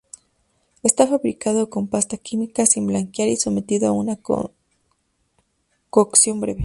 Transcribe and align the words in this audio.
Está 0.81 1.05
fabricado 1.05 1.69
con 1.69 1.87
pasta 1.87 2.17
química, 2.17 2.65
sin 2.65 2.87
blanquear 2.87 3.29
y 3.29 3.37
sometido 3.37 3.87
a 3.87 3.91
una 3.91 4.17
cocción 5.91 6.39
breve. 6.41 6.59